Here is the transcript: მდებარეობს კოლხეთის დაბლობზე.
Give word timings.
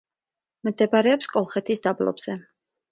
მდებარეობს 0.69 1.31
კოლხეთის 1.37 1.87
დაბლობზე. 1.89 2.41